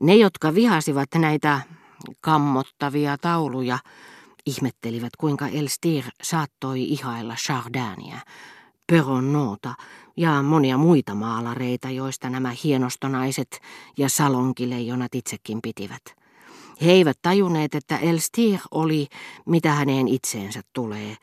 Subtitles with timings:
[0.00, 1.60] Ne, jotka vihasivat näitä
[2.20, 3.78] kammottavia tauluja,
[4.46, 8.18] ihmettelivät, kuinka Elstir saattoi ihailla Chardania,
[8.86, 9.74] Peronnota
[10.16, 13.60] ja monia muita maalareita, joista nämä hienostonaiset
[13.98, 16.02] ja salonkileijonat itsekin pitivät.
[16.82, 19.06] He eivät tajunneet, että Elstir oli,
[19.46, 21.16] mitä häneen itseensä tulee,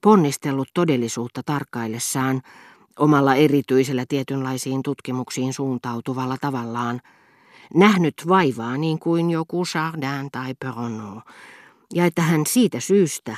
[0.00, 2.42] ponnistellut todellisuutta tarkkaillessaan
[2.98, 7.00] omalla erityisellä tietynlaisiin tutkimuksiin suuntautuvalla tavallaan,
[7.74, 11.24] nähnyt vaivaa niin kuin joku Chardin tai Peronnot,
[11.94, 13.36] ja että hän siitä syystä,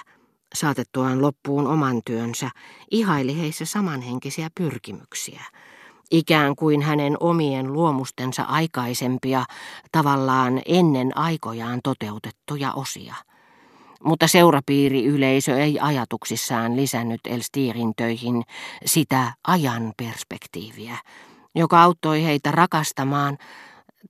[0.55, 2.51] saatettuaan loppuun oman työnsä,
[2.91, 5.43] ihaili heissä samanhenkisiä pyrkimyksiä,
[6.11, 9.45] ikään kuin hänen omien luomustensa aikaisempia,
[9.93, 13.15] tavallaan ennen aikojaan toteutettuja osia.
[14.05, 18.43] Mutta seurapiiriyleisö ei ajatuksissaan lisännyt Elstirin töihin
[18.85, 20.99] sitä ajan perspektiiviä,
[21.55, 23.38] joka auttoi heitä rakastamaan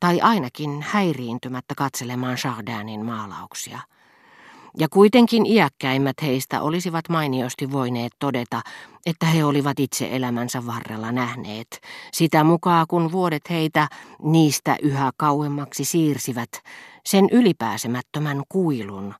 [0.00, 3.78] tai ainakin häiriintymättä katselemaan Chardinin maalauksia.
[4.78, 8.62] Ja kuitenkin iäkkäimmät heistä olisivat mainiosti voineet todeta,
[9.06, 11.80] että he olivat itse elämänsä varrella nähneet,
[12.12, 13.88] sitä mukaan kun vuodet heitä
[14.22, 16.50] niistä yhä kauemmaksi siirsivät,
[17.06, 19.14] sen ylipääsemättömän kuilun,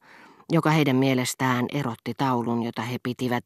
[0.53, 3.45] joka heidän mielestään erotti taulun, jota he pitivät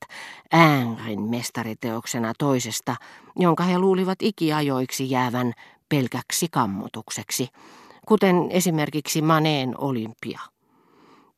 [0.53, 2.97] Äängrin mestariteoksena toisesta,
[3.37, 5.53] jonka he luulivat ikiajoiksi jäävän
[5.89, 7.49] pelkäksi kammotukseksi,
[8.09, 10.41] kuten esimerkiksi Maneen olympia.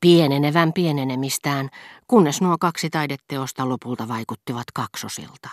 [0.00, 1.68] Pienenevän pienenemistään,
[2.06, 5.48] kunnes nuo kaksi taideteosta lopulta vaikuttivat kaksosilta.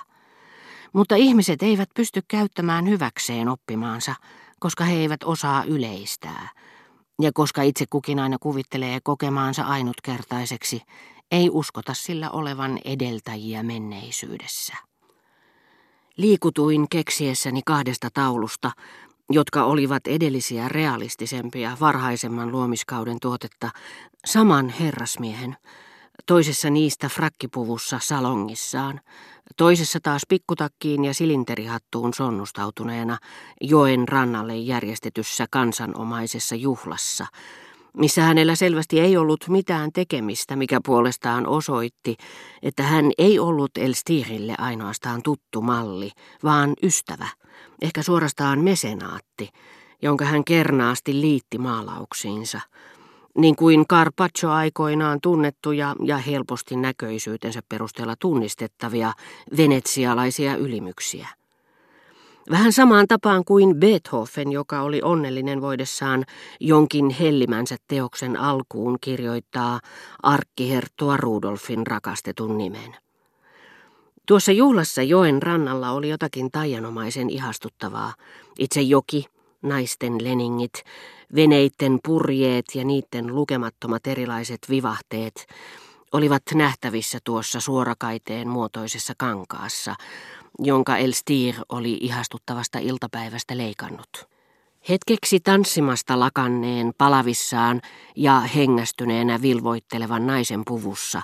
[0.94, 4.16] Mutta ihmiset eivät pysty käyttämään hyväkseen oppimaansa,
[4.60, 6.50] koska he eivät osaa yleistää.
[7.22, 10.82] Ja koska itse kukin aina kuvittelee kokemaansa ainutkertaiseksi,
[11.32, 14.93] ei uskota sillä olevan edeltäjiä menneisyydessä.
[16.18, 18.72] Liikutuin keksiessäni kahdesta taulusta,
[19.30, 23.70] jotka olivat edellisiä realistisempia varhaisemman luomiskauden tuotetta,
[24.26, 25.58] saman herrasmiehen,
[26.26, 29.02] toisessa niistä frakkipuvussa salongissaan,
[29.58, 33.18] toisessa taas pikkutakkiin ja silinterihattuun sonnustautuneena
[33.62, 37.28] joen rannalle järjestetyssä kansanomaisessa juhlassa,
[37.98, 42.16] missä hänellä selvästi ei ollut mitään tekemistä, mikä puolestaan osoitti,
[42.62, 46.12] että hän ei ollut Elstirille ainoastaan tuttu malli,
[46.44, 47.28] vaan ystävä,
[47.82, 49.50] ehkä suorastaan mesenaatti,
[50.02, 52.62] jonka hän kernaasti liitti maalauksiinsa,
[53.38, 59.14] niin kuin Carpaccio aikoinaan tunnettuja ja helposti näköisyytensä perusteella tunnistettavia
[59.58, 61.28] venetsialaisia ylimyksiä.
[62.52, 66.26] Vähän samaan tapaan kuin Beethoven, joka oli onnellinen voidessaan
[66.60, 69.80] jonkin hellimänsä teoksen alkuun kirjoittaa
[70.24, 72.96] arkkiherttua Rudolfin rakastetun nimen.
[74.28, 78.14] Tuossa juhlassa joen rannalla oli jotakin taianomaisen ihastuttavaa.
[78.60, 79.26] Itse joki,
[79.62, 80.84] naisten leningit,
[81.36, 85.46] veneitten purjeet ja niiden lukemattomat erilaiset vivahteet
[86.12, 89.96] olivat nähtävissä tuossa suorakaiteen muotoisessa kankaassa,
[90.60, 94.28] jonka Elstir oli ihastuttavasta iltapäivästä leikannut.
[94.90, 97.82] Hetkeksi tanssimasta lakanneen palavissaan
[98.16, 101.22] ja hengästyneenä vilvoittelevan naisen puvussa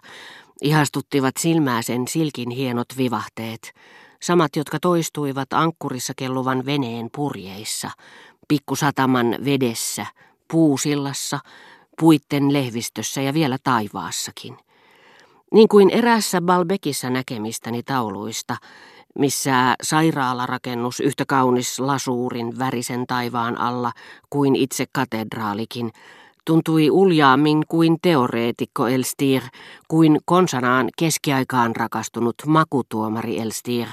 [0.61, 3.73] ihastuttivat silmää sen silkin hienot vivahteet,
[4.21, 7.91] samat jotka toistuivat ankkurissa kelluvan veneen purjeissa,
[8.47, 10.05] pikkusataman vedessä,
[10.51, 11.39] puusillassa,
[11.99, 14.57] puitten lehvistössä ja vielä taivaassakin.
[15.53, 18.57] Niin kuin eräässä Balbekissa näkemistäni tauluista,
[19.17, 23.91] missä sairaalarakennus yhtä kaunis lasuurin värisen taivaan alla
[24.29, 25.91] kuin itse katedraalikin,
[26.45, 29.43] tuntui uljaammin kuin teoreetikko Elstir,
[29.87, 33.87] kuin konsanaan keskiaikaan rakastunut makutuomari Elstir,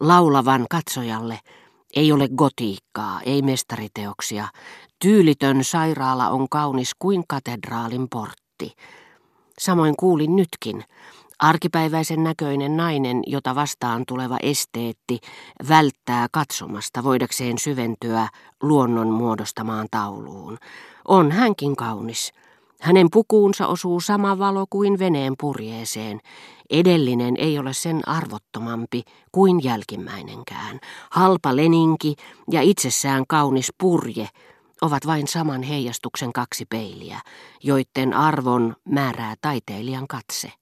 [0.00, 1.38] laulavan katsojalle,
[1.96, 4.48] ei ole gotiikkaa, ei mestariteoksia,
[4.98, 8.72] tyylitön sairaala on kaunis kuin katedraalin portti.
[9.58, 10.84] Samoin kuulin nytkin,
[11.38, 15.18] Arkipäiväisen näköinen nainen, jota vastaan tuleva esteetti,
[15.68, 18.28] välttää katsomasta voidakseen syventyä
[18.62, 20.58] luonnon muodostamaan tauluun.
[21.08, 22.32] On hänkin kaunis.
[22.80, 26.20] Hänen pukuunsa osuu sama valo kuin veneen purjeeseen.
[26.70, 30.80] Edellinen ei ole sen arvottomampi kuin jälkimmäinenkään.
[31.10, 32.14] Halpa leninki
[32.50, 34.28] ja itsessään kaunis purje
[34.80, 37.20] ovat vain saman heijastuksen kaksi peiliä,
[37.62, 40.52] joiden arvon määrää taiteilijan katse.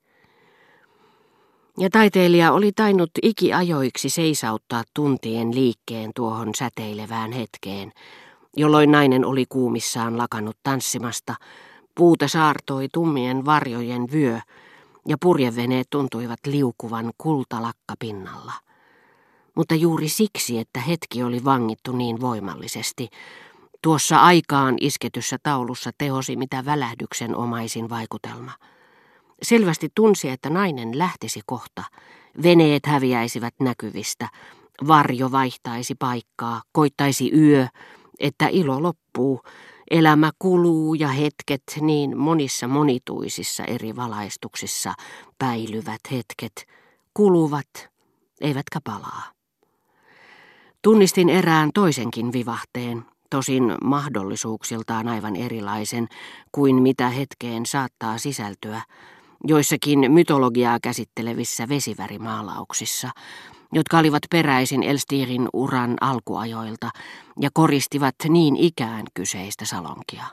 [1.78, 7.92] Ja taiteilija oli tainnut ikiajoiksi seisauttaa tuntien liikkeen tuohon säteilevään hetkeen,
[8.56, 11.34] jolloin nainen oli kuumissaan lakannut tanssimasta,
[11.94, 14.38] puuta saartoi tummien varjojen vyö
[15.08, 18.52] ja purjeveneet tuntuivat liukuvan kultalakkapinnalla.
[19.54, 23.08] Mutta juuri siksi, että hetki oli vangittu niin voimallisesti,
[23.84, 28.52] Tuossa aikaan isketyssä taulussa tehosi mitä välähdyksen omaisin vaikutelma.
[29.42, 31.84] Selvästi tunsi, että nainen lähtisi kohta.
[32.42, 34.28] Veneet häviäisivät näkyvistä.
[34.86, 37.66] Varjo vaihtaisi paikkaa, koittaisi yö,
[38.20, 39.40] että ilo loppuu.
[39.90, 44.94] Elämä kuluu ja hetket niin monissa monituisissa eri valaistuksissa
[45.38, 46.66] päilyvät hetket
[47.14, 47.88] kuluvat,
[48.40, 49.22] eivätkä palaa.
[50.82, 56.08] Tunnistin erään toisenkin vivahteen, tosin mahdollisuuksiltaan aivan erilaisen
[56.52, 58.82] kuin mitä hetkeen saattaa sisältyä,
[59.44, 63.10] joissakin mytologiaa käsittelevissä vesivärimaalauksissa,
[63.72, 66.90] jotka olivat peräisin Elstirin uran alkuajoilta
[67.40, 70.24] ja koristivat niin ikään kyseistä salonkia.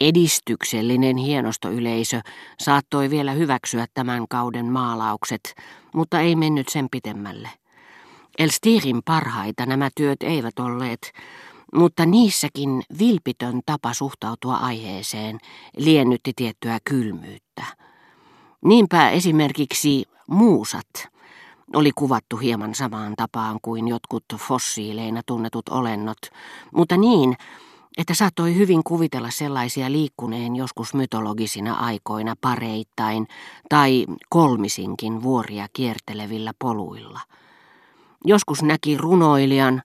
[0.00, 2.20] Edistyksellinen hienostoyleisö
[2.60, 5.54] saattoi vielä hyväksyä tämän kauden maalaukset,
[5.94, 7.50] mutta ei mennyt sen pitemmälle.
[8.38, 11.12] Elstirin parhaita nämä työt eivät olleet,
[11.74, 15.38] mutta niissäkin vilpitön tapa suhtautua aiheeseen
[15.76, 17.64] liennytti tiettyä kylmyyttä.
[18.64, 21.08] Niinpä esimerkiksi muusat
[21.74, 26.18] oli kuvattu hieman samaan tapaan kuin jotkut fossiileina tunnetut olennot,
[26.74, 27.36] mutta niin,
[27.98, 33.26] että saattoi hyvin kuvitella sellaisia liikkuneen joskus mytologisina aikoina pareittain
[33.68, 37.20] tai kolmisinkin vuoria kiertelevillä poluilla.
[38.24, 39.82] Joskus näki runoilijan,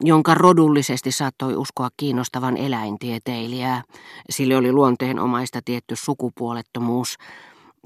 [0.00, 3.82] jonka rodullisesti saattoi uskoa kiinnostavan eläintieteilijää,
[4.30, 7.16] sille oli luonteenomaista tietty sukupuolettomuus,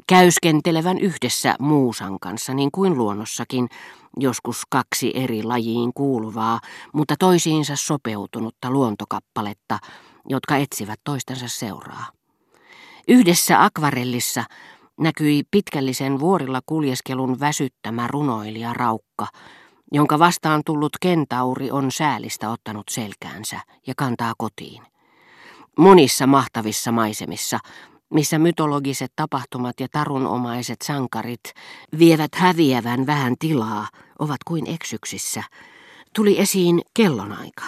[0.09, 3.69] käyskentelevän yhdessä muusan kanssa, niin kuin luonnossakin,
[4.17, 6.61] joskus kaksi eri lajiin kuuluvaa,
[6.93, 9.79] mutta toisiinsa sopeutunutta luontokappaletta,
[10.29, 12.07] jotka etsivät toistensa seuraa.
[13.09, 14.45] Yhdessä akvarellissa
[15.01, 19.27] näkyi pitkällisen vuorilla kuljeskelun väsyttämä runoilija Raukka,
[19.93, 24.83] jonka vastaan tullut kentauri on säälistä ottanut selkäänsä ja kantaa kotiin.
[25.79, 27.59] Monissa mahtavissa maisemissa
[28.11, 31.53] missä mytologiset tapahtumat ja tarunomaiset sankarit
[31.99, 33.89] vievät häviävän vähän tilaa,
[34.19, 35.43] ovat kuin eksyksissä,
[36.15, 37.65] tuli esiin kellonaika.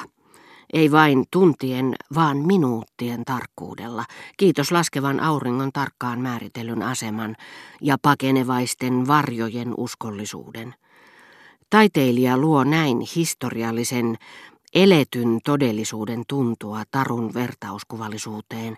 [0.73, 4.05] Ei vain tuntien, vaan minuuttien tarkkuudella,
[4.37, 7.37] kiitos laskevan auringon tarkkaan määritellyn aseman
[7.83, 10.75] ja pakenevaisten varjojen uskollisuuden.
[11.71, 14.19] Taiteilija luo näin historiallisen,
[14.75, 18.77] eletyn todellisuuden tuntua tarun vertauskuvallisuuteen,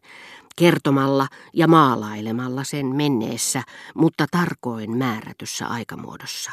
[0.57, 3.63] kertomalla ja maalailemalla sen menneessä,
[3.95, 6.51] mutta tarkoin määrätyssä aikamuodossa.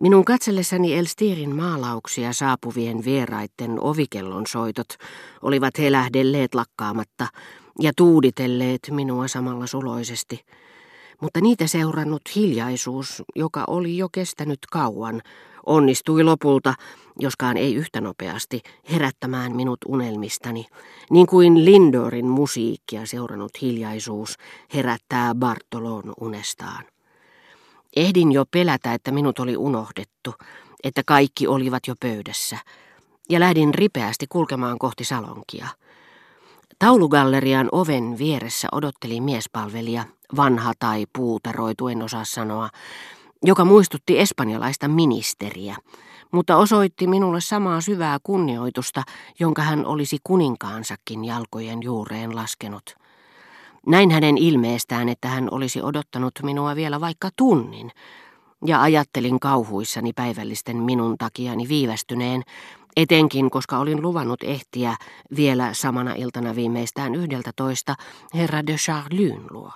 [0.00, 4.88] Minun katsellessani Elstirin maalauksia saapuvien vieraitten ovikellon soitot
[5.42, 7.26] olivat helähdelleet lakkaamatta
[7.80, 10.44] ja tuuditelleet minua samalla suloisesti,
[11.22, 15.22] mutta niitä seurannut hiljaisuus, joka oli jo kestänyt kauan,
[15.66, 16.74] onnistui lopulta,
[17.18, 18.60] joskaan ei yhtä nopeasti,
[18.90, 20.66] herättämään minut unelmistani,
[21.10, 24.36] niin kuin Lindorin musiikkia seurannut hiljaisuus
[24.74, 26.84] herättää Bartolon unestaan.
[27.96, 30.34] Ehdin jo pelätä, että minut oli unohdettu,
[30.84, 32.58] että kaikki olivat jo pöydässä,
[33.30, 35.68] ja lähdin ripeästi kulkemaan kohti salonkia.
[36.78, 40.04] Taulugallerian oven vieressä odotteli miespalvelija,
[40.36, 42.68] vanha tai puutaroitu, en osaa sanoa,
[43.42, 45.76] joka muistutti espanjalaista ministeriä,
[46.32, 49.02] mutta osoitti minulle samaa syvää kunnioitusta,
[49.40, 52.94] jonka hän olisi kuninkaansakin jalkojen juureen laskenut.
[53.86, 57.90] Näin hänen ilmeestään, että hän olisi odottanut minua vielä vaikka tunnin,
[58.66, 62.42] ja ajattelin kauhuissani päivällisten minun takiani viivästyneen,
[62.96, 64.96] etenkin koska olin luvannut ehtiä
[65.36, 67.94] vielä samana iltana viimeistään yhdeltä toista
[68.34, 69.70] herra de Charlyn luo.